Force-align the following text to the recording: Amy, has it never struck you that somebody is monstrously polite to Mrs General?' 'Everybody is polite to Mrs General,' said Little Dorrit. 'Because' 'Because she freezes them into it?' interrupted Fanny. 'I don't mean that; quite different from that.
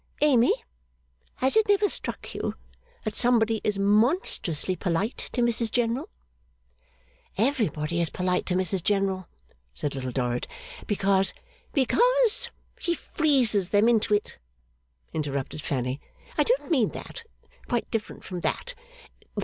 Amy, 0.21 0.51
has 1.35 1.55
it 1.55 1.69
never 1.69 1.87
struck 1.87 2.33
you 2.33 2.55
that 3.03 3.15
somebody 3.15 3.61
is 3.63 3.77
monstrously 3.77 4.75
polite 4.75 5.15
to 5.15 5.43
Mrs 5.43 5.69
General?' 5.69 6.09
'Everybody 7.37 8.01
is 8.01 8.09
polite 8.09 8.47
to 8.47 8.55
Mrs 8.55 8.81
General,' 8.83 9.27
said 9.75 9.93
Little 9.93 10.09
Dorrit. 10.11 10.47
'Because' 10.87 11.35
'Because 11.71 12.49
she 12.79 12.95
freezes 12.95 13.69
them 13.69 13.87
into 13.87 14.15
it?' 14.15 14.39
interrupted 15.13 15.61
Fanny. 15.61 16.01
'I 16.35 16.45
don't 16.45 16.71
mean 16.71 16.89
that; 16.93 17.21
quite 17.67 17.91
different 17.91 18.23
from 18.23 18.39
that. 18.39 18.73